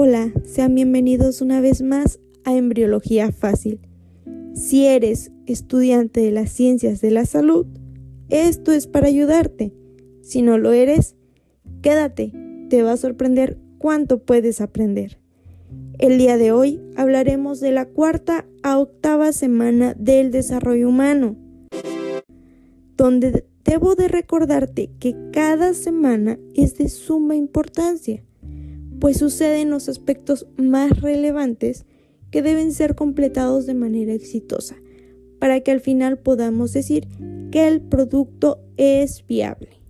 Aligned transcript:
Hola, 0.00 0.32
sean 0.44 0.76
bienvenidos 0.76 1.40
una 1.40 1.60
vez 1.60 1.82
más 1.82 2.20
a 2.44 2.54
Embriología 2.54 3.32
Fácil. 3.32 3.80
Si 4.54 4.86
eres 4.86 5.32
estudiante 5.44 6.20
de 6.20 6.30
las 6.30 6.52
ciencias 6.52 7.00
de 7.00 7.10
la 7.10 7.26
salud, 7.26 7.66
esto 8.28 8.70
es 8.70 8.86
para 8.86 9.08
ayudarte. 9.08 9.74
Si 10.22 10.40
no 10.40 10.56
lo 10.56 10.70
eres, 10.70 11.16
quédate, 11.82 12.32
te 12.70 12.84
va 12.84 12.92
a 12.92 12.96
sorprender 12.96 13.58
cuánto 13.78 14.22
puedes 14.22 14.60
aprender. 14.60 15.18
El 15.98 16.16
día 16.16 16.36
de 16.36 16.52
hoy 16.52 16.80
hablaremos 16.94 17.58
de 17.58 17.72
la 17.72 17.86
cuarta 17.86 18.46
a 18.62 18.78
octava 18.78 19.32
semana 19.32 19.94
del 19.98 20.30
desarrollo 20.30 20.90
humano, 20.90 21.34
donde 22.96 23.46
debo 23.64 23.96
de 23.96 24.06
recordarte 24.06 24.92
que 25.00 25.16
cada 25.32 25.74
semana 25.74 26.38
es 26.54 26.78
de 26.78 26.88
suma 26.88 27.34
importancia 27.34 28.22
pues 29.00 29.18
suceden 29.18 29.70
los 29.70 29.88
aspectos 29.88 30.46
más 30.56 31.00
relevantes 31.00 31.86
que 32.30 32.42
deben 32.42 32.72
ser 32.72 32.94
completados 32.94 33.66
de 33.66 33.74
manera 33.74 34.12
exitosa, 34.12 34.76
para 35.38 35.60
que 35.60 35.70
al 35.70 35.80
final 35.80 36.18
podamos 36.18 36.72
decir 36.72 37.08
que 37.50 37.68
el 37.68 37.80
producto 37.80 38.60
es 38.76 39.24
viable. 39.26 39.80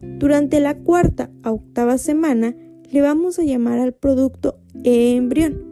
Durante 0.00 0.60
la 0.60 0.76
cuarta 0.78 1.30
a 1.42 1.52
octava 1.52 1.96
semana 1.96 2.56
le 2.90 3.00
vamos 3.00 3.38
a 3.38 3.44
llamar 3.44 3.78
al 3.78 3.94
producto 3.94 4.58
embrión. 4.84 5.70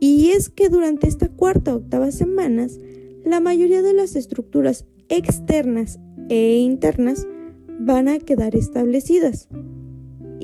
Y 0.00 0.30
es 0.30 0.48
que 0.48 0.68
durante 0.68 1.08
esta 1.08 1.28
cuarta 1.28 1.72
a 1.72 1.76
octava 1.76 2.12
semanas, 2.12 2.78
la 3.24 3.40
mayoría 3.40 3.82
de 3.82 3.94
las 3.94 4.16
estructuras 4.16 4.86
externas 5.08 5.98
e 6.28 6.58
internas 6.58 7.26
van 7.80 8.08
a 8.08 8.18
quedar 8.18 8.54
establecidas 8.54 9.48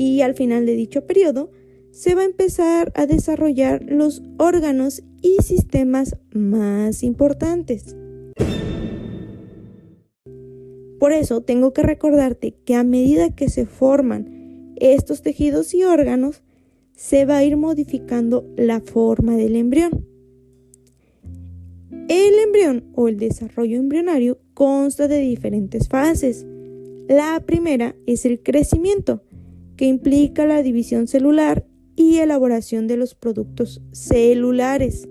y 0.00 0.22
al 0.22 0.32
final 0.32 0.64
de 0.64 0.76
dicho 0.76 1.04
periodo 1.04 1.50
se 1.90 2.14
va 2.14 2.22
a 2.22 2.24
empezar 2.24 2.90
a 2.94 3.04
desarrollar 3.04 3.84
los 3.84 4.22
órganos 4.38 5.02
y 5.20 5.42
sistemas 5.42 6.16
más 6.32 7.02
importantes. 7.02 7.94
Por 10.98 11.12
eso 11.12 11.42
tengo 11.42 11.74
que 11.74 11.82
recordarte 11.82 12.54
que 12.64 12.76
a 12.76 12.82
medida 12.82 13.34
que 13.34 13.50
se 13.50 13.66
forman 13.66 14.72
estos 14.76 15.20
tejidos 15.20 15.74
y 15.74 15.84
órganos, 15.84 16.42
se 16.96 17.26
va 17.26 17.36
a 17.36 17.44
ir 17.44 17.58
modificando 17.58 18.46
la 18.56 18.80
forma 18.80 19.36
del 19.36 19.54
embrión. 19.54 20.06
El 22.08 22.38
embrión 22.38 22.84
o 22.94 23.08
el 23.08 23.18
desarrollo 23.18 23.78
embrionario 23.78 24.38
consta 24.54 25.08
de 25.08 25.18
diferentes 25.18 25.88
fases. 25.88 26.46
La 27.06 27.42
primera 27.44 27.94
es 28.06 28.24
el 28.24 28.42
crecimiento, 28.42 29.22
que 29.80 29.86
implica 29.86 30.44
la 30.44 30.62
división 30.62 31.06
celular 31.06 31.64
y 31.96 32.18
elaboración 32.18 32.86
de 32.86 32.98
los 32.98 33.14
productos 33.14 33.80
celulares. 33.92 35.08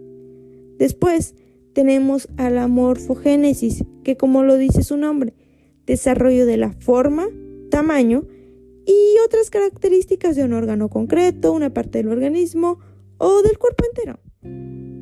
Después 0.77 1.33
tenemos 1.73 2.29
a 2.37 2.51
la 2.51 2.67
morfogénesis, 2.67 3.83
que 4.03 4.15
como 4.15 4.43
lo 4.43 4.57
dice 4.57 4.83
su 4.83 4.95
nombre, 4.95 5.33
desarrollo 5.87 6.45
de 6.45 6.57
la 6.57 6.73
forma, 6.73 7.29
tamaño 7.71 8.27
y 8.85 9.17
otras 9.25 9.49
características 9.49 10.35
de 10.35 10.43
un 10.43 10.53
órgano 10.53 10.87
concreto, 10.87 11.51
una 11.51 11.73
parte 11.73 11.97
del 11.97 12.09
organismo 12.09 12.77
o 13.17 13.41
del 13.41 13.57
cuerpo 13.57 13.85
entero. 13.85 14.19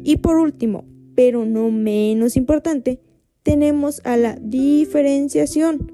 Y 0.06 0.16
por 0.16 0.38
último, 0.38 0.86
pero 1.14 1.46
no 1.46 1.72
menos 1.72 2.38
importante, 2.38 3.02
tenemos 3.44 4.00
a 4.06 4.16
la 4.16 4.40
diferenciación. 4.42 5.92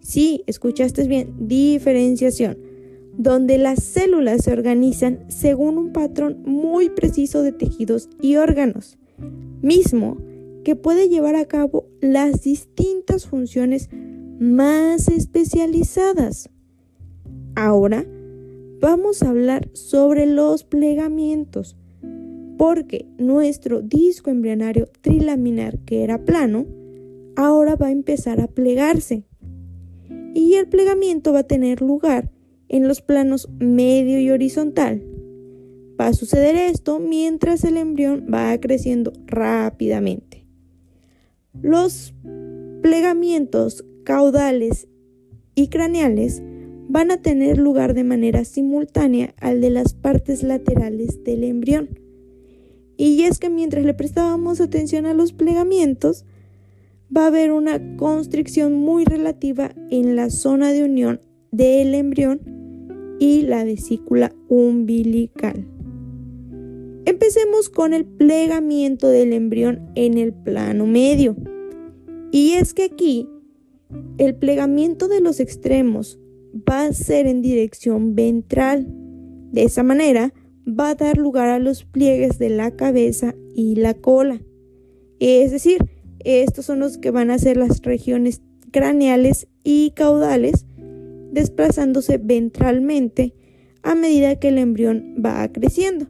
Sí, 0.00 0.44
escuchaste 0.46 1.08
bien, 1.08 1.32
diferenciación 1.38 2.70
donde 3.16 3.58
las 3.58 3.82
células 3.82 4.44
se 4.44 4.52
organizan 4.52 5.24
según 5.28 5.78
un 5.78 5.92
patrón 5.92 6.42
muy 6.44 6.90
preciso 6.90 7.42
de 7.42 7.52
tejidos 7.52 8.08
y 8.20 8.36
órganos, 8.36 8.98
mismo 9.60 10.18
que 10.64 10.76
puede 10.76 11.08
llevar 11.08 11.36
a 11.36 11.44
cabo 11.44 11.86
las 12.00 12.42
distintas 12.42 13.26
funciones 13.26 13.88
más 14.38 15.08
especializadas. 15.08 16.50
Ahora 17.54 18.06
vamos 18.80 19.22
a 19.22 19.30
hablar 19.30 19.68
sobre 19.72 20.26
los 20.26 20.64
plegamientos, 20.64 21.76
porque 22.58 23.06
nuestro 23.18 23.82
disco 23.82 24.30
embrionario 24.30 24.88
trilaminar, 25.00 25.78
que 25.80 26.02
era 26.02 26.24
plano, 26.24 26.66
ahora 27.36 27.76
va 27.76 27.88
a 27.88 27.92
empezar 27.92 28.40
a 28.40 28.46
plegarse. 28.46 29.24
Y 30.34 30.54
el 30.54 30.68
plegamiento 30.68 31.32
va 31.32 31.40
a 31.40 31.46
tener 31.46 31.82
lugar 31.82 32.30
en 32.72 32.88
los 32.88 33.02
planos 33.02 33.48
medio 33.60 34.18
y 34.18 34.30
horizontal. 34.30 35.04
Va 36.00 36.08
a 36.08 36.14
suceder 36.14 36.56
esto 36.56 36.98
mientras 36.98 37.62
el 37.62 37.76
embrión 37.76 38.26
va 38.32 38.58
creciendo 38.58 39.12
rápidamente. 39.26 40.44
Los 41.60 42.14
plegamientos 42.82 43.84
caudales 44.04 44.88
y 45.54 45.68
craneales 45.68 46.42
van 46.88 47.10
a 47.10 47.22
tener 47.22 47.58
lugar 47.58 47.94
de 47.94 48.04
manera 48.04 48.44
simultánea 48.44 49.34
al 49.38 49.60
de 49.60 49.70
las 49.70 49.94
partes 49.94 50.42
laterales 50.42 51.22
del 51.24 51.44
embrión. 51.44 52.00
Y 52.96 53.22
es 53.22 53.38
que 53.38 53.50
mientras 53.50 53.84
le 53.84 53.94
prestábamos 53.94 54.60
atención 54.60 55.06
a 55.06 55.14
los 55.14 55.32
plegamientos, 55.32 56.24
va 57.14 57.24
a 57.24 57.26
haber 57.28 57.52
una 57.52 57.96
constricción 57.96 58.74
muy 58.74 59.04
relativa 59.04 59.72
en 59.90 60.16
la 60.16 60.30
zona 60.30 60.72
de 60.72 60.84
unión 60.84 61.20
del 61.50 61.94
embrión 61.94 62.40
y 63.22 63.42
la 63.42 63.62
vesícula 63.62 64.34
umbilical. 64.48 65.64
Empecemos 67.04 67.70
con 67.70 67.94
el 67.94 68.04
plegamiento 68.04 69.06
del 69.06 69.32
embrión 69.32 69.92
en 69.94 70.18
el 70.18 70.32
plano 70.32 70.88
medio. 70.88 71.36
Y 72.32 72.54
es 72.54 72.74
que 72.74 72.82
aquí 72.82 73.28
el 74.18 74.34
plegamiento 74.34 75.06
de 75.06 75.20
los 75.20 75.38
extremos 75.38 76.18
va 76.68 76.86
a 76.86 76.92
ser 76.92 77.28
en 77.28 77.42
dirección 77.42 78.16
ventral. 78.16 78.88
De 79.52 79.62
esa 79.62 79.84
manera 79.84 80.34
va 80.66 80.90
a 80.90 80.94
dar 80.96 81.16
lugar 81.16 81.48
a 81.48 81.60
los 81.60 81.84
pliegues 81.84 82.40
de 82.40 82.50
la 82.50 82.72
cabeza 82.72 83.36
y 83.54 83.76
la 83.76 83.94
cola. 83.94 84.42
Es 85.20 85.52
decir, 85.52 85.78
estos 86.24 86.66
son 86.66 86.80
los 86.80 86.98
que 86.98 87.12
van 87.12 87.30
a 87.30 87.38
ser 87.38 87.56
las 87.56 87.82
regiones 87.82 88.42
craneales 88.72 89.46
y 89.62 89.92
caudales 89.92 90.66
desplazándose 91.32 92.18
ventralmente 92.18 93.34
a 93.82 93.94
medida 93.94 94.36
que 94.36 94.48
el 94.48 94.58
embrión 94.58 95.16
va 95.24 95.50
creciendo. 95.50 96.06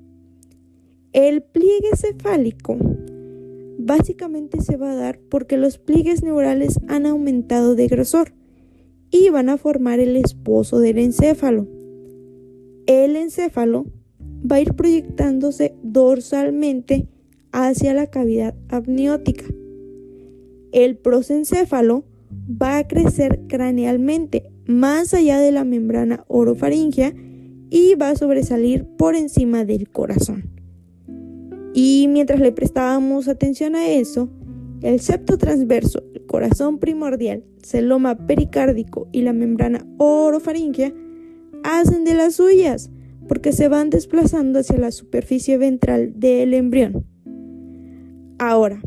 El 1.13 1.43
pliegue 1.43 1.97
cefálico 1.97 2.77
básicamente 3.79 4.61
se 4.61 4.77
va 4.77 4.93
a 4.93 4.97
dar 4.97 5.19
porque 5.31 5.57
los 5.57 5.79
pliegues 5.79 6.23
neurales 6.23 6.79
han 6.89 7.07
aumentado 7.07 7.75
de 7.75 7.89
grosor 7.89 8.33
y 9.11 9.29
van 9.31 9.49
a 9.49 9.59
formar 9.59 10.01
el 10.01 10.17
esposo 10.17 10.79
del 10.79 10.99
encéfalo. 10.99 11.67
El 12.87 13.17
encéfalo 13.17 13.87
va 14.51 14.57
a 14.57 14.61
ir 14.61 14.75
proyectándose 14.75 15.75
dorsalmente 15.83 17.09
hacia 17.53 17.95
la 17.95 18.07
cavidad 18.09 18.55
amniótica. 18.69 19.45
El 20.73 20.97
prosencéfalo 20.97 22.05
va 22.51 22.79
a 22.79 22.89
crecer 22.89 23.43
cranealmente 23.47 24.52
más 24.67 25.15
allá 25.15 25.39
de 25.41 25.53
la 25.53 25.65
membrana 25.65 26.25
orofaringea 26.29 27.15
y 27.71 27.95
va 27.95 28.11
a 28.11 28.17
sobresalir 28.17 28.85
por 28.85 29.17
encima 29.17 29.65
del 29.65 29.89
corazón. 29.89 30.51
Y 31.75 32.07
mientras 32.11 32.41
le 32.41 32.53
prestábamos 32.53 33.29
atención 33.29 33.75
a 33.75 33.89
eso, 33.89 34.29
el 34.83 35.01
septo 35.01 35.39
transverso, 35.39 36.03
el 36.15 36.27
corazón 36.27 36.79
primordial, 36.79 37.45
celoma 37.63 38.27
pericárdico 38.27 39.09
y 39.13 39.23
la 39.23 39.33
membrana 39.33 39.87
orofaringea 39.99 40.93
hacen 41.63 42.05
de 42.05 42.15
las 42.15 42.35
suyas 42.35 42.91
porque 43.29 43.53
se 43.53 43.69
van 43.69 43.89
desplazando 43.91 44.59
hacia 44.59 44.79
la 44.79 44.91
superficie 44.91 45.57
ventral 45.57 46.19
del 46.19 46.53
embrión. 46.55 47.07
Ahora, 48.39 48.83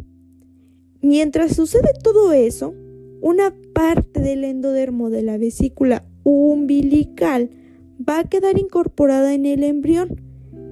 mientras 1.02 1.56
sucede 1.56 1.90
todo 2.04 2.34
eso, 2.34 2.76
una 3.26 3.56
parte 3.74 4.20
del 4.20 4.44
endodermo 4.44 5.10
de 5.10 5.24
la 5.24 5.40
vesícula 5.40 6.06
umbilical 6.22 7.50
va 7.98 8.20
a 8.20 8.30
quedar 8.30 8.60
incorporada 8.60 9.34
en 9.34 9.48
el 9.48 9.64
embrión. 9.64 10.22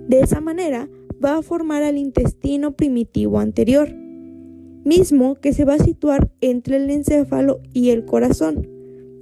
De 0.08 0.20
esa 0.20 0.40
manera 0.40 0.88
va 1.24 1.38
a 1.38 1.42
formar 1.42 1.82
al 1.82 1.98
intestino 1.98 2.74
primitivo 2.74 3.40
anterior, 3.40 3.92
mismo 4.86 5.34
que 5.42 5.52
se 5.52 5.66
va 5.66 5.74
a 5.74 5.80
situar 5.80 6.30
entre 6.42 6.76
el 6.76 6.92
encéfalo 6.92 7.60
y 7.74 7.90
el 7.90 8.06
corazón. 8.06 8.70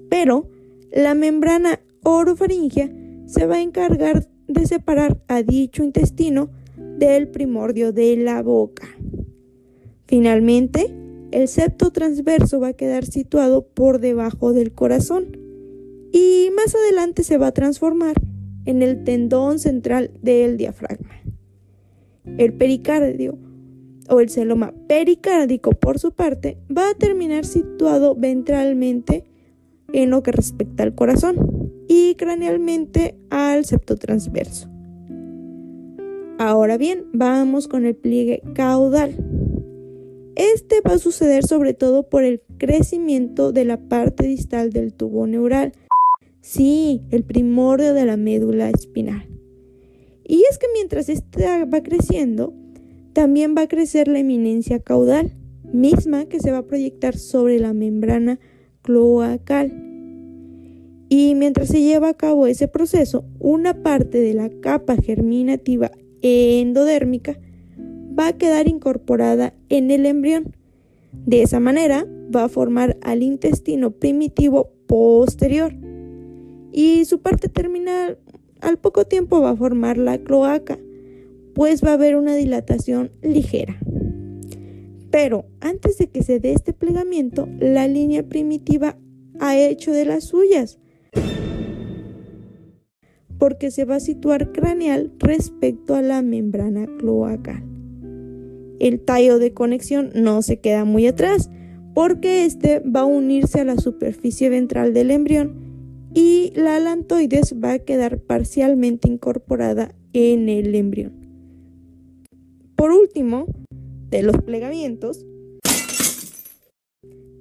Pero 0.09 0.49
la 0.91 1.15
membrana 1.15 1.79
orofaringea 2.03 2.91
se 3.27 3.45
va 3.45 3.55
a 3.55 3.61
encargar 3.61 4.27
de 4.49 4.65
separar 4.65 5.23
a 5.29 5.41
dicho 5.41 5.85
intestino 5.85 6.49
del 6.75 7.29
primordio 7.29 7.93
de 7.93 8.17
la 8.17 8.41
boca. 8.41 8.89
Finalmente, 10.05 10.93
el 11.31 11.47
septo 11.47 11.91
transverso 11.91 12.59
va 12.59 12.69
a 12.69 12.73
quedar 12.73 13.05
situado 13.05 13.65
por 13.65 13.99
debajo 13.99 14.53
del 14.53 14.73
corazón 14.73 15.37
y 16.11 16.49
más 16.55 16.75
adelante 16.75 17.23
se 17.23 17.37
va 17.37 17.47
a 17.47 17.53
transformar 17.53 18.15
en 18.65 18.81
el 18.81 19.03
tendón 19.03 19.59
central 19.59 20.11
del 20.21 20.57
diafragma. 20.57 21.21
El 22.37 22.53
pericardio 22.53 23.37
o 24.09 24.19
el 24.19 24.29
celoma 24.29 24.73
pericárdico, 24.87 25.71
por 25.71 25.99
su 25.99 26.11
parte, 26.11 26.57
va 26.75 26.89
a 26.89 26.95
terminar 26.95 27.45
situado 27.45 28.15
ventralmente 28.15 29.23
en 29.93 30.09
lo 30.09 30.21
que 30.21 30.31
respecta 30.31 30.83
al 30.83 30.95
corazón 30.95 31.71
y 31.87 32.15
cranealmente 32.15 33.15
al 33.29 33.65
septo 33.65 33.95
transverso. 33.95 34.69
Ahora 36.37 36.77
bien, 36.77 37.05
vamos 37.13 37.67
con 37.67 37.85
el 37.85 37.95
pliegue 37.95 38.41
caudal. 38.53 39.15
Este 40.35 40.81
va 40.81 40.93
a 40.93 40.99
suceder 40.99 41.45
sobre 41.45 41.73
todo 41.73 42.09
por 42.09 42.23
el 42.23 42.41
crecimiento 42.57 43.51
de 43.51 43.65
la 43.65 43.77
parte 43.77 44.25
distal 44.27 44.71
del 44.71 44.93
tubo 44.93 45.27
neural. 45.27 45.73
Sí, 46.41 47.01
el 47.11 47.23
primordio 47.23 47.93
de 47.93 48.05
la 48.05 48.17
médula 48.17 48.69
espinal. 48.69 49.27
Y 50.23 50.43
es 50.49 50.57
que 50.57 50.67
mientras 50.73 51.09
esta 51.09 51.65
va 51.65 51.83
creciendo, 51.83 52.53
también 53.13 53.55
va 53.57 53.63
a 53.63 53.67
crecer 53.67 54.07
la 54.07 54.19
eminencia 54.19 54.79
caudal, 54.79 55.33
misma 55.73 56.25
que 56.25 56.39
se 56.39 56.51
va 56.51 56.59
a 56.59 56.67
proyectar 56.67 57.17
sobre 57.17 57.59
la 57.59 57.73
membrana 57.73 58.39
cloacal. 58.81 59.71
Y 61.09 61.35
mientras 61.35 61.67
se 61.67 61.81
lleva 61.81 62.09
a 62.09 62.13
cabo 62.13 62.47
ese 62.47 62.69
proceso, 62.69 63.25
una 63.39 63.83
parte 63.83 64.19
de 64.19 64.33
la 64.33 64.49
capa 64.61 64.95
germinativa 64.95 65.91
endodérmica 66.21 67.37
va 68.17 68.27
a 68.27 68.37
quedar 68.37 68.67
incorporada 68.67 69.53
en 69.69 69.91
el 69.91 70.05
embrión. 70.05 70.55
De 71.11 71.41
esa 71.41 71.59
manera 71.59 72.05
va 72.33 72.45
a 72.45 72.49
formar 72.49 72.97
al 73.01 73.23
intestino 73.23 73.91
primitivo 73.91 74.71
posterior 74.87 75.73
y 76.71 77.05
su 77.05 77.21
parte 77.21 77.49
terminal 77.49 78.17
al 78.61 78.77
poco 78.77 79.05
tiempo 79.05 79.41
va 79.41 79.51
a 79.51 79.55
formar 79.55 79.97
la 79.97 80.17
cloaca 80.17 80.77
pues 81.53 81.83
va 81.83 81.91
a 81.91 81.93
haber 81.93 82.15
una 82.15 82.35
dilatación 82.35 83.11
ligera. 83.21 83.77
Pero 85.11 85.45
antes 85.59 85.97
de 85.97 86.07
que 86.07 86.23
se 86.23 86.39
dé 86.39 86.53
este 86.53 86.73
plegamiento, 86.73 87.47
la 87.59 87.87
línea 87.87 88.23
primitiva 88.23 88.97
ha 89.39 89.57
hecho 89.57 89.91
de 89.91 90.05
las 90.05 90.25
suyas, 90.25 90.79
porque 93.37 93.71
se 93.71 93.85
va 93.85 93.95
a 93.95 93.99
situar 93.99 94.51
craneal 94.51 95.11
respecto 95.19 95.95
a 95.95 96.01
la 96.01 96.21
membrana 96.21 96.87
cloacal. 96.97 97.63
El 98.81 98.99
tallo 98.99 99.37
de 99.37 99.53
conexión 99.53 100.09
no 100.15 100.41
se 100.41 100.59
queda 100.59 100.85
muy 100.85 101.05
atrás, 101.05 101.51
porque 101.93 102.45
este 102.45 102.79
va 102.79 103.01
a 103.01 103.05
unirse 103.05 103.59
a 103.59 103.63
la 103.63 103.77
superficie 103.77 104.49
ventral 104.49 104.91
del 104.95 105.11
embrión 105.11 105.53
y 106.15 106.51
la 106.55 106.77
alantoides 106.77 107.53
va 107.63 107.73
a 107.73 107.79
quedar 107.79 108.17
parcialmente 108.17 109.07
incorporada 109.07 109.93
en 110.13 110.49
el 110.49 110.73
embrión. 110.73 111.13
Por 112.75 112.89
último, 112.89 113.45
de 114.09 114.23
los 114.23 114.41
plegamientos, 114.41 115.27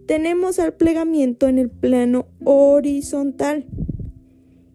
tenemos 0.06 0.58
al 0.58 0.74
plegamiento 0.74 1.48
en 1.48 1.58
el 1.58 1.70
plano 1.70 2.26
horizontal. 2.44 3.64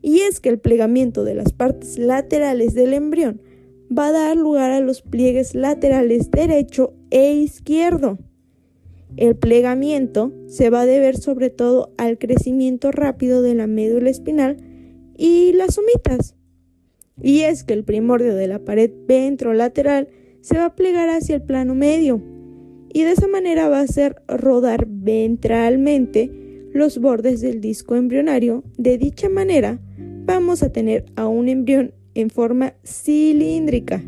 Y 0.02 0.22
es 0.22 0.40
que 0.40 0.50
el 0.50 0.58
plegamiento 0.58 1.24
de 1.24 1.36
las 1.36 1.54
partes 1.54 2.00
laterales 2.00 2.74
del 2.74 2.96
embrión 2.96 3.40
va 3.96 4.08
a 4.08 4.12
dar 4.12 4.38
lugar 4.38 4.72
a 4.72 4.80
los 4.80 5.02
pliegues 5.02 5.56
laterales 5.56 6.32
derecho 6.32 6.94
e 7.10 7.34
izquierdo. 7.34 8.18
El 9.18 9.36
plegamiento 9.36 10.34
se 10.48 10.70
va 10.70 10.82
a 10.82 10.86
deber 10.86 11.18
sobre 11.18 11.50
todo 11.50 11.94
al 11.98 12.18
crecimiento 12.18 12.92
rápido 12.92 13.42
de 13.42 13.56
la 13.56 13.68
médula 13.68 14.10
espinal 14.10 14.58
y 15.18 15.54
las 15.54 15.76
somitas. 15.76 16.36
Y 17.22 17.42
es 17.42 17.64
que 17.64 17.74
el 17.74 17.86
primordio 17.86 18.36
de 18.36 18.48
la 18.48 18.60
pared 18.60 18.92
ventrolateral 19.08 20.10
se 20.42 20.58
va 20.58 20.66
a 20.66 20.76
plegar 20.76 21.10
hacia 21.10 21.36
el 21.36 21.44
plano 21.44 21.76
medio 21.76 22.22
y 22.94 23.04
de 23.04 23.12
esa 23.12 23.28
manera 23.28 23.68
va 23.68 23.80
a 23.80 23.84
hacer 23.84 24.22
rodar 24.28 24.86
ventralmente 24.88 26.32
los 26.74 26.98
bordes 27.00 27.42
del 27.42 27.62
disco 27.62 27.96
embrionario. 27.96 28.64
De 28.78 28.98
dicha 28.98 29.30
manera 29.30 29.80
vamos 30.26 30.62
a 30.64 30.72
tener 30.72 31.06
a 31.16 31.28
un 31.28 31.48
embrión 31.48 31.94
en 32.16 32.30
forma 32.30 32.74
cilíndrica. 32.84 34.04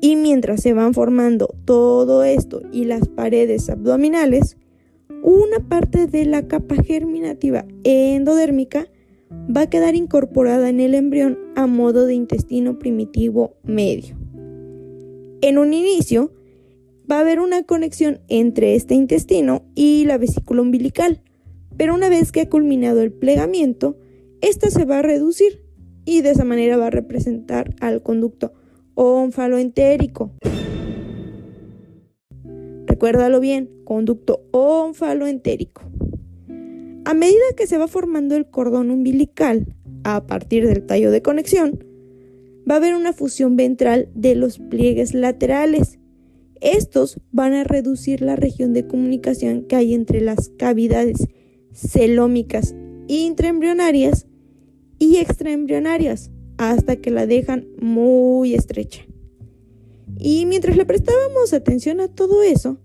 Y 0.00 0.16
mientras 0.16 0.62
se 0.62 0.74
van 0.74 0.92
formando 0.92 1.54
todo 1.64 2.22
esto 2.22 2.62
y 2.70 2.84
las 2.84 3.08
paredes 3.08 3.70
abdominales, 3.70 4.56
una 5.22 5.60
parte 5.68 6.06
de 6.06 6.26
la 6.26 6.46
capa 6.46 6.76
germinativa 6.76 7.64
endodérmica 7.84 8.86
va 9.54 9.62
a 9.62 9.70
quedar 9.70 9.94
incorporada 9.94 10.68
en 10.68 10.80
el 10.80 10.94
embrión 10.94 11.38
a 11.56 11.66
modo 11.66 12.06
de 12.06 12.14
intestino 12.14 12.78
primitivo 12.78 13.56
medio. 13.64 14.16
En 15.40 15.58
un 15.58 15.72
inicio, 15.74 16.32
va 17.10 17.18
a 17.18 17.20
haber 17.20 17.40
una 17.40 17.62
conexión 17.62 18.20
entre 18.28 18.74
este 18.74 18.94
intestino 18.94 19.62
y 19.74 20.04
la 20.04 20.18
vesícula 20.18 20.62
umbilical, 20.62 21.22
pero 21.76 21.94
una 21.94 22.08
vez 22.08 22.32
que 22.32 22.42
ha 22.42 22.48
culminado 22.48 23.00
el 23.00 23.12
plegamiento, 23.12 23.96
esta 24.40 24.70
se 24.70 24.84
va 24.84 24.98
a 24.98 25.02
reducir 25.02 25.65
y 26.06 26.22
de 26.22 26.30
esa 26.30 26.44
manera 26.44 26.78
va 26.78 26.86
a 26.86 26.90
representar 26.90 27.74
al 27.80 28.02
conducto 28.02 28.54
onfaloentérico. 28.94 30.30
Recuérdalo 32.86 33.40
bien, 33.40 33.68
conducto 33.84 34.46
onfaloentérico. 34.52 35.82
A 37.04 37.12
medida 37.12 37.44
que 37.56 37.66
se 37.66 37.76
va 37.76 37.88
formando 37.88 38.36
el 38.36 38.46
cordón 38.46 38.90
umbilical 38.90 39.66
a 40.04 40.26
partir 40.26 40.66
del 40.66 40.86
tallo 40.86 41.10
de 41.10 41.20
conexión, 41.20 41.84
va 42.68 42.74
a 42.74 42.78
haber 42.78 42.94
una 42.94 43.12
fusión 43.12 43.56
ventral 43.56 44.08
de 44.14 44.34
los 44.34 44.58
pliegues 44.58 45.12
laterales. 45.12 45.98
Estos 46.60 47.20
van 47.32 47.52
a 47.52 47.64
reducir 47.64 48.22
la 48.22 48.36
región 48.36 48.72
de 48.72 48.86
comunicación 48.86 49.64
que 49.64 49.76
hay 49.76 49.92
entre 49.92 50.20
las 50.20 50.48
cavidades 50.56 51.28
celómicas 51.72 52.74
intraembrionarias 53.08 54.26
y 54.98 55.16
extraembrionarias 55.16 56.30
hasta 56.58 56.96
que 56.96 57.10
la 57.10 57.26
dejan 57.26 57.66
muy 57.80 58.54
estrecha. 58.54 59.02
Y 60.18 60.46
mientras 60.46 60.76
le 60.76 60.86
prestábamos 60.86 61.52
atención 61.52 62.00
a 62.00 62.08
todo 62.08 62.42
eso, 62.42 62.78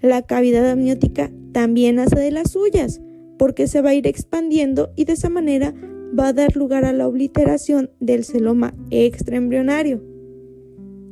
la 0.00 0.22
cavidad 0.22 0.68
amniótica 0.70 1.30
también 1.52 1.98
hace 1.98 2.18
de 2.18 2.30
las 2.30 2.52
suyas, 2.52 3.00
porque 3.38 3.66
se 3.66 3.82
va 3.82 3.90
a 3.90 3.94
ir 3.94 4.06
expandiendo 4.06 4.92
y 4.96 5.04
de 5.04 5.14
esa 5.14 5.28
manera 5.28 5.74
va 6.18 6.28
a 6.28 6.32
dar 6.32 6.56
lugar 6.56 6.84
a 6.84 6.92
la 6.92 7.08
obliteración 7.08 7.90
del 8.00 8.24
celoma 8.24 8.74
extraembrionario. 8.90 10.02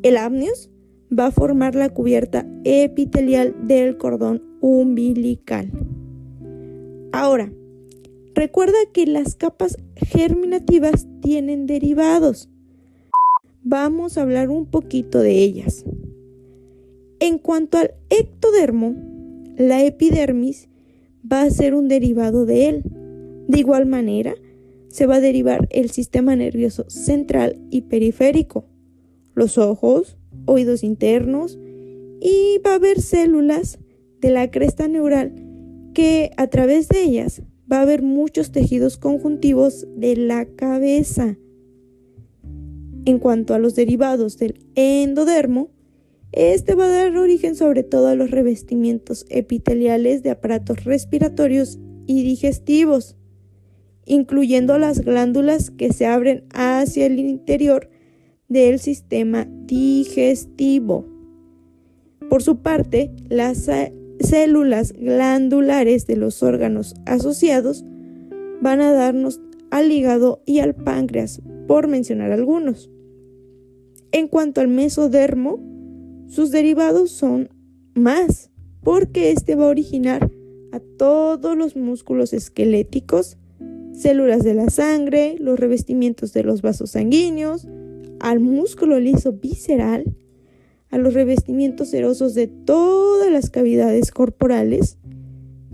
El 0.02 0.16
amnios 0.16 0.71
va 1.16 1.26
a 1.26 1.30
formar 1.30 1.75
la 1.75 1.88
cubierta 1.88 2.47
epitelial 2.64 3.54
del 3.66 3.97
cordón 3.97 4.42
umbilical. 4.61 5.71
Ahora, 7.12 7.52
recuerda 8.38 8.78
que 8.92 9.04
las 9.04 9.35
capas 9.35 9.76
germinativas 9.97 11.09
tienen 11.21 11.66
derivados. 11.66 12.49
Vamos 13.64 14.16
a 14.16 14.23
hablar 14.23 14.49
un 14.49 14.66
poquito 14.66 15.18
de 15.18 15.42
ellas. 15.42 15.85
En 17.18 17.38
cuanto 17.38 17.78
al 17.78 17.95
ectodermo, 18.11 18.95
la 19.57 19.85
epidermis 19.85 20.68
va 21.21 21.42
a 21.42 21.50
ser 21.50 21.75
un 21.75 21.88
derivado 21.88 22.47
de 22.47 22.68
él. 22.68 22.83
De 23.49 23.59
igual 23.59 23.87
manera, 23.87 24.37
se 24.87 25.07
va 25.07 25.16
a 25.16 25.21
derivar 25.21 25.66
el 25.73 25.90
sistema 25.90 26.37
nervioso 26.37 26.88
central 26.88 27.59
y 27.71 27.83
periférico, 27.83 28.66
los 29.35 29.59
ojos, 29.59 30.16
oídos 30.47 30.85
internos 30.85 31.59
y 32.21 32.61
va 32.64 32.73
a 32.73 32.76
haber 32.76 33.00
células 33.00 33.80
de 34.21 34.30
la 34.30 34.49
cresta 34.52 34.87
neural 34.87 35.35
que 35.92 36.30
a 36.37 36.47
través 36.47 36.88
de 36.88 37.02
ellas 37.02 37.42
va 37.70 37.78
a 37.78 37.82
haber 37.82 38.02
muchos 38.02 38.52
tejidos 38.52 38.96
conjuntivos 38.96 39.87
de 39.96 40.16
la 40.16 40.46
cabeza. 40.46 41.37
En 43.04 43.18
cuanto 43.18 43.54
a 43.54 43.58
los 43.58 43.75
derivados 43.75 44.38
del 44.38 44.66
endodermo, 44.75 45.70
este 46.32 46.75
va 46.75 46.87
a 46.87 46.88
dar 46.88 47.16
origen 47.16 47.54
sobre 47.54 47.82
todo 47.82 48.08
a 48.08 48.14
los 48.14 48.30
revestimientos 48.30 49.25
epiteliales 49.30 50.22
de 50.22 50.30
aparatos 50.30 50.84
respiratorios 50.84 51.78
y 52.06 52.22
digestivos 52.22 53.18
incluyendo 54.08 54.78
las 54.78 55.00
glándulas 55.00 55.70
que 55.70 55.92
se 55.92 56.06
abren 56.06 56.44
hacia 56.52 57.06
el 57.06 57.18
interior 57.18 57.90
del 58.48 58.80
sistema 58.80 59.46
digestivo. 59.66 61.06
Por 62.30 62.42
su 62.42 62.62
parte, 62.62 63.10
las 63.28 63.68
células 64.20 64.92
glandulares 64.92 66.06
de 66.06 66.16
los 66.16 66.42
órganos 66.42 66.94
asociados 67.06 67.84
van 68.60 68.80
a 68.80 68.92
darnos 68.92 69.40
al 69.70 69.92
hígado 69.92 70.42
y 70.46 70.60
al 70.60 70.75
páncreas, 70.75 71.40
por 71.66 71.88
mencionar 71.88 72.32
algunos. 72.32 72.90
En 74.12 74.28
cuanto 74.28 74.60
al 74.60 74.68
mesodermo, 74.68 75.60
sus 76.26 76.50
derivados 76.50 77.10
son 77.10 77.50
más, 77.94 78.50
porque 78.82 79.30
este 79.32 79.54
va 79.54 79.64
a 79.64 79.68
originar 79.68 80.30
a 80.72 80.80
todos 80.80 81.56
los 81.56 81.76
músculos 81.76 82.32
esqueléticos, 82.32 83.37
células 83.92 84.44
de 84.44 84.54
la 84.54 84.70
sangre, 84.70 85.37
los 85.38 85.58
revestimientos 85.58 86.32
de 86.32 86.44
los 86.44 86.62
vasos 86.62 86.92
sanguíneos, 86.92 87.66
al 88.20 88.40
músculo 88.40 88.98
liso 88.98 89.32
visceral, 89.32 90.04
a 90.90 90.99
los 90.99 91.14
revestimientos 91.14 91.88
serosos 91.88 92.35
de 92.35 92.47
todas 92.47 93.30
las 93.30 93.50
cavidades 93.50 94.11
corporales, 94.11 94.99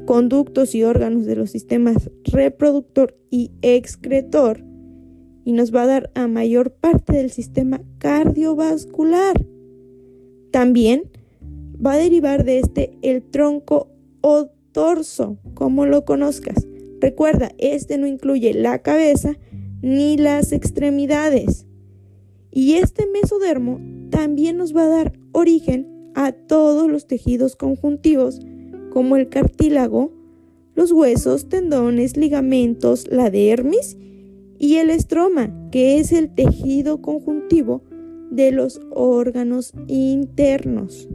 conductos 0.07 0.75
y 0.75 0.83
órganos 0.83 1.25
de 1.25 1.37
los 1.37 1.51
sistemas 1.51 2.11
reproductor 2.25 3.17
y 3.31 3.53
excretor, 3.63 4.65
y 5.45 5.53
nos 5.53 5.75
va 5.75 5.83
a 5.83 5.87
dar 5.87 6.11
a 6.15 6.27
mayor 6.27 6.73
parte 6.73 7.13
del 7.15 7.31
sistema 7.31 7.81
cardiovascular. 7.99 9.45
También 10.51 11.11
va 11.85 11.93
a 11.93 11.99
derivar 11.99 12.45
de 12.45 12.61
este 12.61 12.97
el 13.03 13.23
tronco 13.23 13.91
o 14.21 14.51
torso, 14.73 15.39
como 15.55 15.87
lo 15.87 16.05
conozcas. 16.05 16.67
Recuerda, 17.01 17.53
este 17.59 17.99
no 17.99 18.07
incluye 18.07 18.55
la 18.55 18.81
cabeza 18.81 19.37
ni 19.83 20.17
las 20.17 20.53
extremidades. 20.53 21.67
Y 22.51 22.75
este 22.75 23.07
mesodermo 23.07 23.81
también 24.15 24.57
nos 24.57 24.77
va 24.77 24.85
a 24.85 24.89
dar 24.89 25.19
origen 25.33 26.13
a 26.15 26.31
todos 26.31 26.89
los 26.89 27.09
tejidos 27.09 27.57
conjuntivos, 27.57 28.41
como 28.93 29.17
el 29.17 29.29
cartílago, 29.29 30.13
los 30.77 30.93
huesos, 30.93 31.49
tendones, 31.49 32.17
ligamentos, 32.17 33.09
la 33.11 33.29
dermis 33.29 33.97
y 34.57 34.77
el 34.77 34.91
estroma, 34.91 35.53
que 35.73 35.99
es 35.99 36.13
el 36.13 36.33
tejido 36.33 37.03
conjuntivo 37.03 37.83
de 38.31 38.53
los 38.53 38.81
órganos 38.93 39.73
internos. 39.89 41.09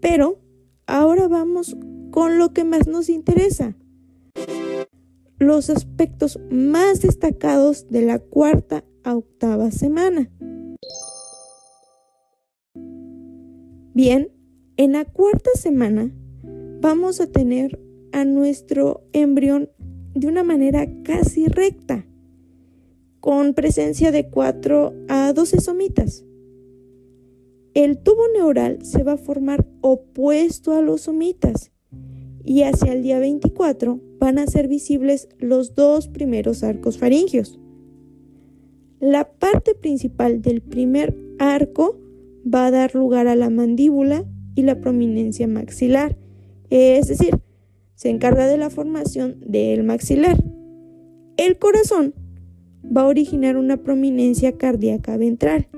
Pero 0.00 0.38
ahora 0.86 1.26
vamos 1.26 1.76
con 2.12 2.38
lo 2.38 2.52
que 2.52 2.62
más 2.62 2.86
nos 2.86 3.08
interesa. 3.08 3.74
Los 5.38 5.68
aspectos 5.68 6.38
más 6.48 7.00
destacados 7.00 7.88
de 7.90 8.02
la 8.02 8.20
cuarta 8.20 8.84
a 9.02 9.16
octava 9.16 9.72
semana. 9.72 10.30
Bien, 13.94 14.32
en 14.76 14.90
la 14.90 15.04
cuarta 15.04 15.50
semana 15.54 16.12
vamos 16.80 17.20
a 17.20 17.28
tener 17.28 17.78
a 18.10 18.24
nuestro 18.24 19.04
embrión 19.12 19.70
de 20.14 20.26
una 20.26 20.42
manera 20.42 20.88
casi 21.04 21.46
recta, 21.46 22.04
con 23.20 23.54
presencia 23.54 24.10
de 24.10 24.28
4 24.30 24.92
a 25.08 25.32
12 25.32 25.60
somitas. 25.60 26.24
El 27.74 27.98
tubo 27.98 28.24
neural 28.34 28.84
se 28.84 29.04
va 29.04 29.12
a 29.12 29.16
formar 29.16 29.64
opuesto 29.80 30.72
a 30.72 30.82
los 30.82 31.02
somitas 31.02 31.70
y 32.42 32.62
hacia 32.62 32.94
el 32.94 33.04
día 33.04 33.20
24 33.20 34.00
van 34.18 34.40
a 34.40 34.48
ser 34.48 34.66
visibles 34.66 35.28
los 35.38 35.76
dos 35.76 36.08
primeros 36.08 36.64
arcos 36.64 36.98
faringios. 36.98 37.60
La 38.98 39.30
parte 39.30 39.76
principal 39.76 40.42
del 40.42 40.62
primer 40.62 41.16
arco 41.38 42.03
va 42.44 42.66
a 42.66 42.70
dar 42.70 42.94
lugar 42.94 43.26
a 43.26 43.36
la 43.36 43.50
mandíbula 43.50 44.24
y 44.54 44.62
la 44.62 44.80
prominencia 44.80 45.48
maxilar, 45.48 46.16
es 46.70 47.08
decir, 47.08 47.38
se 47.94 48.10
encarga 48.10 48.46
de 48.46 48.58
la 48.58 48.70
formación 48.70 49.36
del 49.40 49.84
maxilar. 49.84 50.42
El 51.36 51.58
corazón 51.58 52.14
va 52.84 53.02
a 53.02 53.06
originar 53.06 53.56
una 53.56 53.78
prominencia 53.78 54.52
cardíaca 54.56 55.16
ventral 55.16 55.68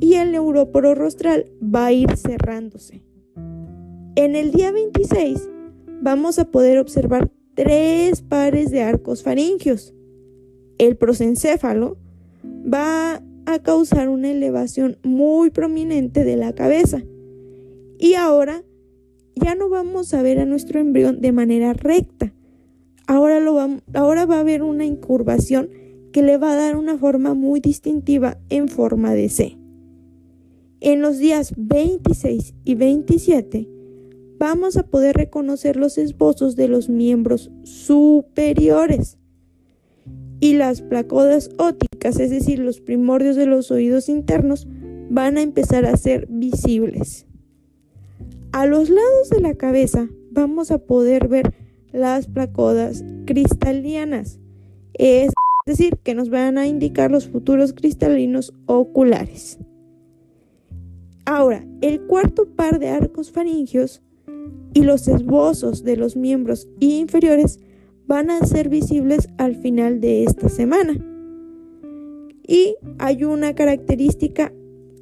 y 0.00 0.14
el 0.14 0.32
neuróporo 0.32 0.94
rostral 0.94 1.46
va 1.62 1.86
a 1.86 1.92
ir 1.92 2.16
cerrándose. 2.16 3.02
En 4.16 4.34
el 4.34 4.50
día 4.50 4.72
26 4.72 5.48
vamos 6.02 6.38
a 6.38 6.50
poder 6.50 6.78
observar 6.78 7.30
tres 7.54 8.22
pares 8.22 8.70
de 8.70 8.82
arcos 8.82 9.22
faringios. 9.22 9.94
El 10.78 10.96
prosencéfalo 10.96 11.96
va 12.44 13.22
a 13.46 13.60
causar 13.60 14.08
una 14.08 14.30
elevación 14.30 14.98
muy 15.02 15.50
prominente 15.50 16.24
de 16.24 16.36
la 16.36 16.52
cabeza. 16.54 17.02
Y 17.98 18.14
ahora 18.14 18.64
ya 19.34 19.54
no 19.54 19.68
vamos 19.68 20.12
a 20.14 20.22
ver 20.22 20.40
a 20.40 20.44
nuestro 20.44 20.80
embrión 20.80 21.20
de 21.20 21.32
manera 21.32 21.72
recta. 21.72 22.32
Ahora, 23.06 23.40
lo 23.40 23.54
va, 23.54 23.68
ahora 23.94 24.26
va 24.26 24.36
a 24.36 24.40
haber 24.40 24.62
una 24.62 24.84
incurvación 24.84 25.70
que 26.12 26.22
le 26.22 26.38
va 26.38 26.52
a 26.52 26.56
dar 26.56 26.76
una 26.76 26.98
forma 26.98 27.34
muy 27.34 27.60
distintiva 27.60 28.38
en 28.48 28.68
forma 28.68 29.14
de 29.14 29.28
C. 29.28 29.58
En 30.80 31.00
los 31.00 31.18
días 31.18 31.54
26 31.56 32.54
y 32.64 32.74
27 32.74 33.68
vamos 34.38 34.76
a 34.76 34.86
poder 34.86 35.16
reconocer 35.16 35.76
los 35.76 35.98
esbozos 35.98 36.56
de 36.56 36.68
los 36.68 36.88
miembros 36.88 37.50
superiores 37.64 39.18
y 40.40 40.54
las 40.54 40.82
placodas 40.82 41.50
óticas, 41.58 42.20
es 42.20 42.30
decir, 42.30 42.58
los 42.58 42.80
primordios 42.80 43.36
de 43.36 43.46
los 43.46 43.70
oídos 43.70 44.08
internos, 44.08 44.66
van 45.10 45.38
a 45.38 45.42
empezar 45.42 45.86
a 45.86 45.96
ser 45.96 46.26
visibles. 46.28 47.26
A 48.52 48.66
los 48.66 48.90
lados 48.90 49.30
de 49.30 49.40
la 49.40 49.54
cabeza 49.54 50.08
vamos 50.30 50.70
a 50.70 50.78
poder 50.78 51.28
ver 51.28 51.54
las 51.92 52.26
placodas 52.26 53.04
cristalinas, 53.24 54.38
es 54.94 55.32
decir, 55.66 55.98
que 56.02 56.14
nos 56.14 56.30
van 56.30 56.58
a 56.58 56.66
indicar 56.66 57.10
los 57.10 57.28
futuros 57.28 57.72
cristalinos 57.72 58.54
oculares. 58.66 59.58
Ahora, 61.24 61.66
el 61.80 62.02
cuarto 62.02 62.46
par 62.54 62.78
de 62.78 62.88
arcos 62.88 63.32
faringios 63.32 64.00
y 64.74 64.82
los 64.82 65.08
esbozos 65.08 65.82
de 65.82 65.96
los 65.96 66.16
miembros 66.16 66.68
inferiores 66.78 67.58
van 68.06 68.30
a 68.30 68.44
ser 68.44 68.68
visibles 68.68 69.28
al 69.38 69.56
final 69.56 70.00
de 70.00 70.24
esta 70.24 70.48
semana. 70.48 70.94
Y 72.46 72.76
hay 72.98 73.24
una 73.24 73.54
característica 73.54 74.52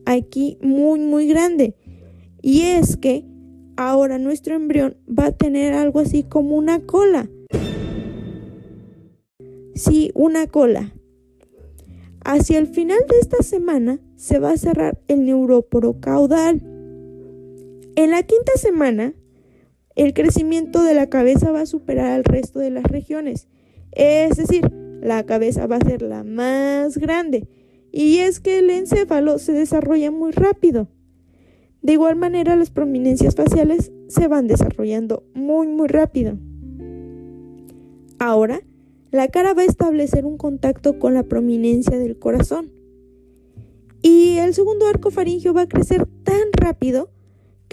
aquí 0.06 0.58
muy 0.62 1.00
muy 1.00 1.26
grande 1.26 1.74
y 2.42 2.62
es 2.62 2.96
que 2.96 3.24
ahora 3.76 4.18
nuestro 4.18 4.54
embrión 4.54 4.96
va 5.06 5.26
a 5.26 5.32
tener 5.32 5.72
algo 5.72 6.00
así 6.00 6.22
como 6.22 6.56
una 6.56 6.80
cola. 6.80 7.28
Sí, 9.74 10.10
una 10.14 10.46
cola. 10.46 10.94
Hacia 12.24 12.58
el 12.58 12.66
final 12.66 13.00
de 13.08 13.18
esta 13.18 13.42
semana 13.42 13.98
se 14.16 14.38
va 14.38 14.52
a 14.52 14.56
cerrar 14.56 15.00
el 15.08 15.24
neuróporo 15.24 16.00
caudal. 16.00 16.62
En 17.96 18.10
la 18.10 18.22
quinta 18.22 18.52
semana, 18.56 19.14
el 19.96 20.12
crecimiento 20.12 20.82
de 20.82 20.94
la 20.94 21.08
cabeza 21.08 21.52
va 21.52 21.62
a 21.62 21.66
superar 21.66 22.06
al 22.06 22.24
resto 22.24 22.58
de 22.58 22.70
las 22.70 22.84
regiones. 22.84 23.48
Es 23.92 24.36
decir, 24.36 24.70
la 25.00 25.24
cabeza 25.24 25.66
va 25.66 25.76
a 25.76 25.86
ser 25.86 26.02
la 26.02 26.24
más 26.24 26.98
grande. 26.98 27.48
Y 27.92 28.18
es 28.18 28.40
que 28.40 28.58
el 28.58 28.70
encéfalo 28.70 29.38
se 29.38 29.52
desarrolla 29.52 30.10
muy 30.10 30.32
rápido. 30.32 30.88
De 31.80 31.92
igual 31.92 32.16
manera, 32.16 32.56
las 32.56 32.70
prominencias 32.70 33.36
faciales 33.36 33.92
se 34.08 34.26
van 34.26 34.48
desarrollando 34.48 35.22
muy, 35.34 35.68
muy 35.68 35.86
rápido. 35.86 36.38
Ahora, 38.18 38.62
la 39.12 39.28
cara 39.28 39.54
va 39.54 39.62
a 39.62 39.66
establecer 39.66 40.24
un 40.24 40.38
contacto 40.38 40.98
con 40.98 41.14
la 41.14 41.22
prominencia 41.22 41.98
del 41.98 42.18
corazón. 42.18 42.72
Y 44.02 44.38
el 44.38 44.54
segundo 44.54 44.86
arco 44.88 45.10
faringio 45.10 45.54
va 45.54 45.62
a 45.62 45.68
crecer 45.68 46.06
tan 46.24 46.52
rápido 46.52 47.10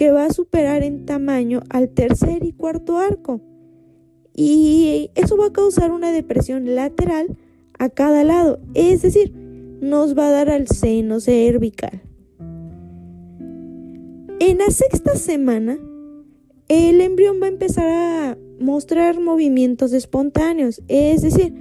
que 0.02 0.10
va 0.10 0.24
a 0.24 0.32
superar 0.32 0.82
en 0.82 1.06
tamaño 1.06 1.62
al 1.70 1.90
tercer 1.90 2.44
y 2.44 2.50
cuarto 2.50 2.98
arco. 2.98 3.40
Y 4.34 5.12
eso 5.14 5.36
va 5.36 5.46
a 5.46 5.52
causar 5.52 5.92
una 5.92 6.10
depresión 6.10 6.74
lateral 6.74 7.36
a 7.78 7.88
cada 7.88 8.24
lado, 8.24 8.58
es 8.74 9.02
decir, 9.02 9.32
nos 9.80 10.18
va 10.18 10.26
a 10.26 10.32
dar 10.32 10.50
al 10.50 10.66
seno 10.66 11.20
cervical. 11.20 12.02
En 14.40 14.58
la 14.58 14.72
sexta 14.72 15.14
semana, 15.14 15.78
el 16.66 17.00
embrión 17.00 17.40
va 17.40 17.46
a 17.46 17.50
empezar 17.50 17.88
a 17.88 18.38
mostrar 18.58 19.20
movimientos 19.20 19.92
espontáneos, 19.92 20.82
es 20.88 21.22
decir, 21.22 21.54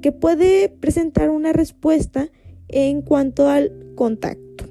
que 0.00 0.12
puede 0.12 0.70
presentar 0.70 1.28
una 1.28 1.52
respuesta 1.52 2.30
en 2.68 3.02
cuanto 3.02 3.50
al 3.50 3.70
contacto. 3.96 4.64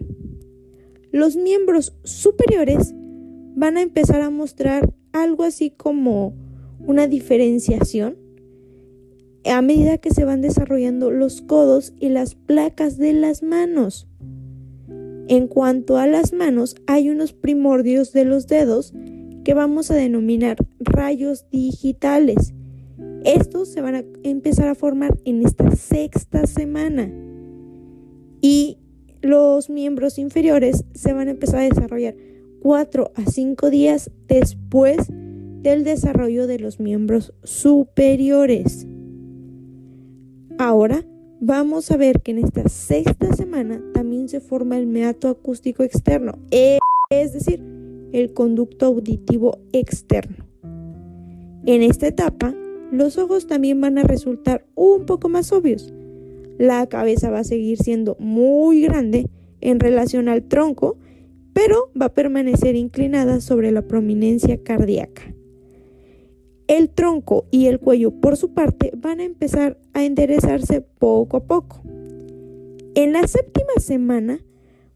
Los 1.12 1.36
miembros 1.36 1.94
superiores 2.04 2.96
van 3.56 3.78
a 3.78 3.82
empezar 3.82 4.22
a 4.22 4.30
mostrar 4.30 4.94
algo 5.12 5.44
así 5.44 5.72
como 5.72 6.34
una 6.80 7.08
diferenciación 7.08 8.18
a 9.46 9.62
medida 9.62 9.98
que 9.98 10.12
se 10.12 10.24
van 10.24 10.42
desarrollando 10.42 11.10
los 11.12 11.42
codos 11.42 11.94
y 12.00 12.10
las 12.10 12.36
placas 12.36 12.98
de 12.98 13.14
las 13.14 13.42
manos. 13.42 14.08
En 15.28 15.48
cuanto 15.48 15.98
a 15.98 16.08
las 16.08 16.34
manos, 16.34 16.76
hay 16.88 17.10
unos 17.10 17.34
primordios 17.34 18.14
de 18.14 18.26
los 18.26 18.48
dedos 18.48 18.94
que 19.44 19.54
vamos 19.54 19.90
a 19.90 19.96
denominar 19.96 20.58
rayos 20.80 21.46
digitales. 21.50 22.54
Estos 23.24 23.70
se 23.70 23.82
van 23.82 23.96
a 23.96 24.04
empezar 24.24 24.68
a 24.68 24.76
formar 24.76 25.18
en 25.26 25.44
esta 25.46 25.72
sexta 25.72 26.46
semana 26.46 27.12
y 28.42 28.78
los 29.22 29.70
miembros 29.70 30.18
inferiores 30.18 30.84
se 30.94 31.14
van 31.14 31.28
a 31.28 31.32
empezar 31.32 31.60
a 31.60 31.70
desarrollar 31.70 32.16
4 32.62 33.12
a 33.16 33.26
5 33.30 33.70
días 33.70 34.12
después 34.28 34.98
del 35.62 35.84
desarrollo 35.84 36.48
de 36.48 36.60
los 36.60 36.80
miembros 36.80 37.34
superiores. 37.44 38.88
Ahora 40.58 41.04
vamos 41.40 41.90
a 41.92 41.98
ver 41.98 42.22
que 42.22 42.32
en 42.32 42.38
esta 42.38 42.70
sexta 42.70 43.34
semana 43.36 43.82
también 43.94 44.30
se 44.30 44.40
forma 44.40 44.78
el 44.78 44.86
meato 44.86 45.28
acústico 45.28 45.84
externo, 45.84 46.38
es 46.52 47.34
decir, 47.34 47.64
el 48.12 48.34
conducto 48.34 48.86
auditivo 48.86 49.58
externo. 49.74 50.46
En 51.66 51.82
esta 51.82 52.08
etapa, 52.08 52.54
los 52.92 53.18
ojos 53.18 53.48
también 53.48 53.82
van 53.82 53.98
a 53.98 54.04
resultar 54.04 54.66
un 54.76 55.06
poco 55.06 55.30
más 55.30 55.52
obvios. 55.52 55.94
La 56.58 56.88
cabeza 56.88 57.32
va 57.32 57.40
a 57.40 57.44
seguir 57.44 57.78
siendo 57.78 58.16
muy 58.20 58.82
grande 58.82 59.28
en 59.62 59.80
relación 59.80 60.28
al 60.30 60.44
tronco, 60.44 60.98
pero 61.54 61.92
va 62.00 62.08
a 62.08 62.14
permanecer 62.14 62.76
inclinada 62.76 63.42
sobre 63.42 63.72
la 63.72 63.82
prominencia 63.84 64.62
cardíaca. 64.64 65.34
El 66.68 66.90
tronco 66.90 67.48
y 67.52 67.66
el 67.66 67.80
cuello, 67.80 68.12
por 68.12 68.38
su 68.38 68.54
parte, 68.54 68.92
van 68.96 69.20
a 69.20 69.26
empezar 69.26 69.78
a 69.94 70.06
enderezarse 70.06 70.82
poco 70.82 71.38
a 71.38 71.44
poco. 71.44 71.82
En 72.96 73.14
la 73.14 73.28
séptima 73.28 73.74
semana 73.78 74.40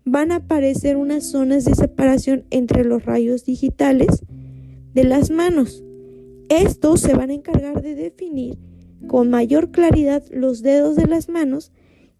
van 0.06 0.32
a 0.32 0.38
aparecer 0.38 0.96
unas 0.96 1.26
zonas 1.26 1.66
de 1.66 1.76
separación 1.76 2.46
entre 2.50 2.86
los 2.86 3.04
rayos 3.04 3.44
digitales 3.44 4.24
de 4.94 5.04
las 5.04 5.32
manos. 5.32 5.84
Estos 6.50 7.02
se 7.02 7.16
van 7.16 7.32
a 7.32 7.34
encargar 7.34 7.82
de 7.82 7.96
definir 7.96 8.58
con 9.08 9.30
mayor 9.30 9.72
claridad 9.72 10.24
los 10.32 10.62
dedos 10.62 10.96
de 10.96 11.08
las 11.08 11.28
manos 11.28 11.72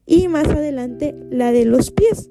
y 0.06 0.28
más 0.28 0.48
adelante 0.48 1.16
la 1.30 1.52
de 1.52 1.66
los 1.66 1.92
pies. 1.92 2.30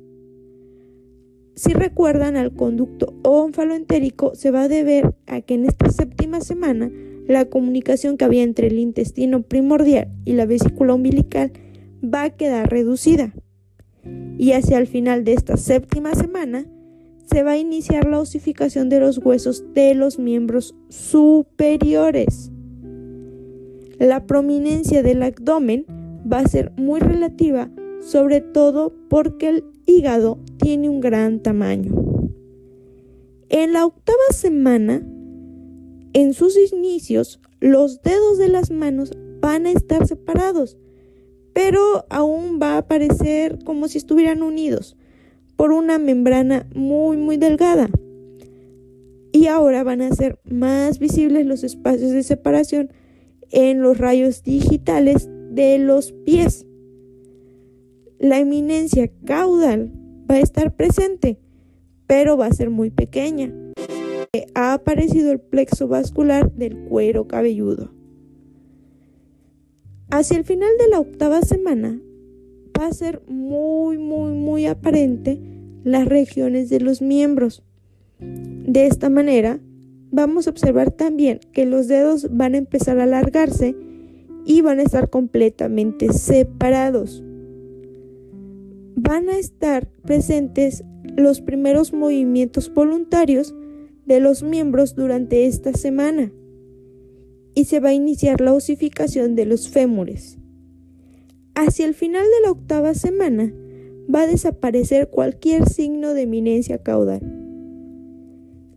Si 1.55 1.73
recuerdan 1.73 2.37
al 2.37 2.53
conducto 2.53 3.15
onfaloentérico, 3.23 4.35
se 4.35 4.51
va 4.51 4.63
a 4.63 4.69
deber 4.69 5.15
a 5.27 5.41
que 5.41 5.55
en 5.55 5.67
esta 5.67 5.91
séptima 5.91 6.41
semana 6.41 6.91
la 7.29 7.45
comunicación 7.47 8.17
que 8.17 8.25
había 8.25 8.43
entre 8.43 8.67
el 8.67 8.79
intestino 8.79 9.43
primordial 9.43 10.09
y 10.25 10.33
la 10.33 10.47
vesícula 10.47 10.95
umbilical 10.95 11.53
va 12.03 12.25
a 12.25 12.31
quedar 12.31 12.71
reducida. 12.71 13.33
Y 14.37 14.53
hacia 14.53 14.79
el 14.79 14.89
final 14.89 15.25
de 15.25 15.33
esta 15.33 15.57
séptima 15.57 16.15
semana 16.15 16.67
se 17.27 17.43
va 17.43 17.53
a 17.53 17.59
iniciar 17.59 18.07
la 18.07 18.19
osificación 18.19 18.89
de 18.89 19.01
los 19.01 19.19
huesos 19.19 19.65
de 19.75 19.95
los 19.95 20.19
miembros 20.19 20.75
superiores. 20.89 22.51
La 23.99 24.27
prominencia 24.27 25.03
del 25.03 25.23
abdomen 25.23 25.87
va 26.31 26.41
a 26.41 26.49
ser 26.49 26.73
muy 26.77 27.01
relativa, 27.01 27.71
sobre 28.01 28.41
todo 28.41 28.93
porque 29.09 29.49
el 29.49 29.65
hígado 29.87 30.39
tiene 30.65 30.89
un 30.89 31.03
gran 31.03 31.41
tamaño. 31.41 31.93
En 33.51 33.75
la 33.75 33.85
octava 33.85 34.17
semana, 34.33 35.07
en 36.15 36.33
sus 36.33 36.57
inicios, 36.73 37.39
los 37.61 38.01
dedos 38.01 38.39
de 38.39 38.49
las 38.49 38.71
manos 38.71 39.13
van 39.43 39.67
a 39.67 39.73
estar 39.73 40.07
separados, 40.07 40.79
pero 41.53 42.07
aún 42.09 42.61
va 42.63 42.79
a 42.79 42.89
parecer 42.89 43.59
como 43.63 43.89
si 43.89 43.99
estuvieran 43.99 44.43
unidos 44.43 44.97
por 45.57 45.71
una 45.71 45.99
membrana 45.99 46.67
muy 46.75 47.19
muy 47.19 47.37
delgada. 47.37 47.91
Y 49.33 49.49
ahora 49.49 49.85
van 49.85 50.01
a 50.01 50.15
ser 50.15 50.39
más 50.45 50.99
visibles 50.99 51.45
los 51.45 51.63
espacios 51.63 52.13
de 52.13 52.23
separación 52.23 52.91
en 53.51 53.83
los 53.83 53.99
rayos 53.99 54.43
digitales 54.43 55.29
de 55.51 55.77
los 55.77 56.13
pies 56.25 56.65
la 58.19 58.39
eminencia 58.39 59.11
caudal 59.27 59.93
va 60.31 60.37
a 60.37 60.41
estar 60.41 60.75
presente, 60.75 61.39
pero 62.07 62.37
va 62.37 62.47
a 62.47 62.53
ser 62.53 62.71
muy 62.71 62.91
pequeña. 62.91 63.53
Ha 64.55 64.75
aparecido 64.75 65.33
el 65.33 65.41
plexo 65.41 65.89
vascular 65.89 66.53
del 66.53 66.77
cuero 66.77 67.27
cabelludo. 67.29 67.93
Hacia 70.11 70.37
el 70.37 70.45
final 70.45 70.71
de 70.79 70.89
la 70.89 71.01
octava 71.01 71.43
semana 71.43 72.01
va 72.79 72.87
a 72.87 72.93
ser 72.93 73.23
muy, 73.29 73.99
muy, 73.99 74.33
muy 74.33 74.67
aparente 74.67 75.41
las 75.85 76.07
regiones 76.07 76.69
de 76.69 76.81
los 76.81 77.03
miembros. 77.03 77.63
De 78.19 78.87
esta 78.87 79.11
manera, 79.11 79.61
vamos 80.11 80.47
a 80.47 80.51
observar 80.51 80.91
también 80.91 81.41
que 81.53 81.67
los 81.67 81.89
dedos 81.89 82.29
van 82.31 82.55
a 82.55 82.59
empezar 82.59 82.99
a 82.99 83.05
alargarse 83.05 83.77
y 84.47 84.61
van 84.61 84.79
a 84.79 84.83
estar 84.83 85.11
completamente 85.11 86.13
separados 86.13 87.23
van 89.07 89.29
a 89.29 89.39
estar 89.39 89.87
presentes 90.03 90.83
los 91.17 91.41
primeros 91.41 91.93
movimientos 91.93 92.73
voluntarios 92.73 93.55
de 94.07 94.21
los 94.21 94.43
miembros 94.43 94.95
durante 94.95 95.47
esta 95.47 95.73
semana 95.75 96.33
y 97.55 97.65
se 97.67 97.81
va 97.81 97.91
a 97.91 97.95
iniciar 97.95 98.41
la 98.41 98.55
osificación 98.55 99.37
de 99.37 99.47
los 99.47 99.69
fémures. 99.69 100.39
Hacia 101.55 101.87
el 101.87 101.95
final 101.95 102.25
de 102.25 102.43
la 102.45 102.51
octava 102.51 102.95
semana 102.95 103.55
va 104.13 104.23
a 104.23 104.27
desaparecer 104.27 105.09
cualquier 105.09 105.69
signo 105.69 106.15
de 106.15 106.23
eminencia 106.23 106.79
caudal. 106.79 107.21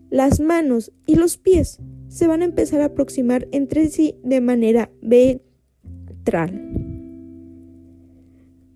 Las 0.10 0.40
manos 0.40 0.92
y 1.06 1.16
los 1.16 1.38
pies 1.38 1.80
se 2.08 2.28
van 2.28 2.42
a 2.42 2.46
empezar 2.46 2.82
a 2.82 2.86
aproximar 2.86 3.48
entre 3.52 3.90
sí 3.90 4.16
de 4.24 4.42
manera 4.42 4.92
ventral. 5.02 6.87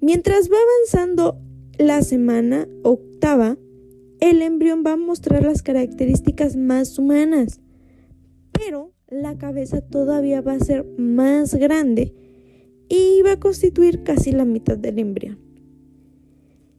Mientras 0.01 0.49
va 0.49 0.57
avanzando 0.57 1.39
la 1.77 2.01
semana 2.01 2.67
octava, 2.81 3.57
el 4.19 4.41
embrión 4.41 4.83
va 4.85 4.93
a 4.93 4.97
mostrar 4.97 5.43
las 5.43 5.61
características 5.61 6.55
más 6.55 6.97
humanas, 6.97 7.61
pero 8.51 8.93
la 9.07 9.37
cabeza 9.37 9.81
todavía 9.81 10.41
va 10.41 10.53
a 10.53 10.59
ser 10.59 10.85
más 10.97 11.53
grande 11.53 12.15
y 12.89 13.21
va 13.21 13.33
a 13.33 13.39
constituir 13.39 14.01
casi 14.01 14.31
la 14.31 14.43
mitad 14.43 14.75
del 14.75 14.97
embrión. 14.97 15.39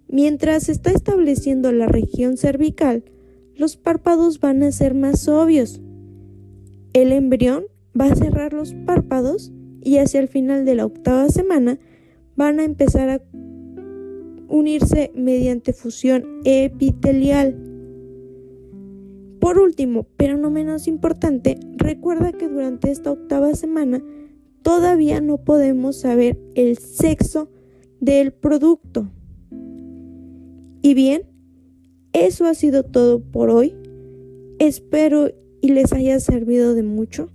Mientras 0.08 0.64
se 0.64 0.72
está 0.72 0.90
estableciendo 0.90 1.70
la 1.70 1.86
región 1.86 2.36
cervical, 2.36 3.04
los 3.54 3.76
párpados 3.76 4.40
van 4.40 4.64
a 4.64 4.72
ser 4.72 4.94
más 4.94 5.28
obvios. 5.28 5.80
El 6.92 7.12
embrión 7.12 7.66
va 7.98 8.06
a 8.06 8.16
cerrar 8.16 8.52
los 8.52 8.74
párpados 8.74 9.52
y 9.80 9.98
hacia 9.98 10.18
el 10.18 10.28
final 10.28 10.64
de 10.64 10.74
la 10.74 10.86
octava 10.86 11.28
semana 11.28 11.78
van 12.36 12.60
a 12.60 12.64
empezar 12.64 13.08
a 13.08 13.22
unirse 14.48 15.10
mediante 15.14 15.72
fusión 15.72 16.40
epitelial. 16.44 17.56
Por 19.40 19.58
último, 19.58 20.06
pero 20.16 20.36
no 20.36 20.50
menos 20.50 20.86
importante, 20.86 21.58
recuerda 21.76 22.32
que 22.32 22.48
durante 22.48 22.90
esta 22.90 23.10
octava 23.10 23.54
semana 23.54 24.02
todavía 24.62 25.20
no 25.20 25.38
podemos 25.38 25.96
saber 26.00 26.38
el 26.54 26.78
sexo 26.78 27.50
del 28.00 28.32
producto. 28.32 29.10
Y 30.82 30.94
bien, 30.94 31.22
eso 32.12 32.44
ha 32.44 32.54
sido 32.54 32.82
todo 32.82 33.20
por 33.20 33.50
hoy. 33.50 33.74
Espero 34.58 35.30
y 35.60 35.68
les 35.68 35.92
haya 35.92 36.20
servido 36.20 36.74
de 36.74 36.82
mucho. 36.82 37.30